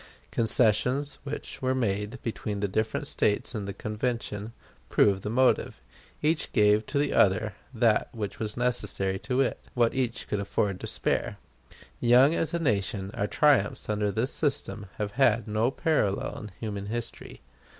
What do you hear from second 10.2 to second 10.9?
could afford to